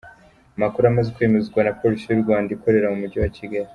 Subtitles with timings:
[0.57, 3.69] Amakuru amaze kwemezwa na Polisi y’u Rwanda ikorera mu mujyi wa Kigali.